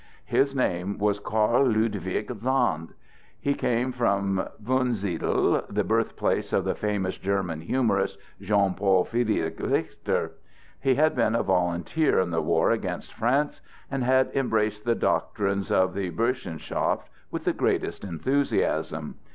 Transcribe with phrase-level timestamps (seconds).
[0.25, 2.95] His name was Carl Ludwig Sand;
[3.39, 10.31] he came from Wunsiedel, the birthplace of the famous German humorist, Jean Paul Friedrich Richter.
[10.79, 13.61] He had been a volunteer in the war against France
[13.91, 19.17] and had embraced the doctrines of the Burschenschaft with the greatest enthusiasm.